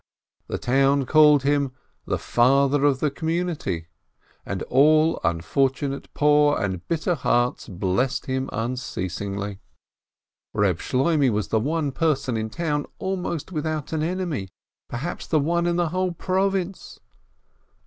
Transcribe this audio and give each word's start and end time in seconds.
The 0.47 0.57
town 0.57 1.05
called 1.05 1.43
him 1.43 1.73
the 2.07 2.17
"father 2.17 2.85
of 2.85 3.01
the 3.01 3.11
com 3.11 3.29
munity," 3.29 3.85
and 4.43 4.63
all 4.63 5.19
unfortunate, 5.23 6.11
poor, 6.15 6.57
and 6.59 6.81
bitter 6.87 7.13
hearts 7.13 7.67
blessed 7.67 8.25
him 8.25 8.49
unceasingly. 8.51 9.59
Reb 10.55 10.79
Shloimeh 10.79 11.29
was 11.29 11.49
the 11.49 11.59
one 11.59 11.91
person 11.91 12.35
in 12.35 12.47
the 12.47 12.55
town 12.55 12.87
almost 12.97 13.51
without 13.51 13.93
an 13.93 14.01
enemy, 14.01 14.49
perhaps 14.89 15.27
the 15.27 15.39
one 15.39 15.67
in 15.67 15.75
the 15.75 15.89
whole 15.89 16.13
prov 16.13 16.55
ince. 16.55 16.99